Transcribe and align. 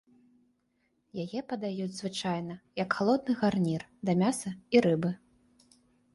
Яе 1.23 1.39
падаюць, 1.51 1.93
звычайна, 1.97 2.57
як 2.83 2.89
халодны 3.01 3.33
гарнір 3.43 3.81
да 4.11 4.19
мяса 4.25 4.49
і 4.77 4.85
рыбы. 4.89 5.11